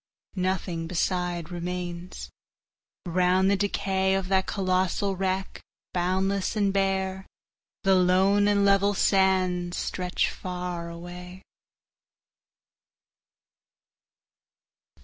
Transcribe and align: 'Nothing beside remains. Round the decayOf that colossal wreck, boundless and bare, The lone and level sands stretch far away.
'Nothing 0.35 0.87
beside 0.87 1.51
remains. 1.51 2.31
Round 3.05 3.51
the 3.51 3.55
decayOf 3.55 4.29
that 4.29 4.47
colossal 4.47 5.15
wreck, 5.15 5.61
boundless 5.93 6.55
and 6.55 6.73
bare, 6.73 7.27
The 7.83 7.93
lone 7.93 8.47
and 8.47 8.65
level 8.65 8.95
sands 8.95 9.77
stretch 9.77 10.31
far 10.31 10.89
away. 10.89 11.43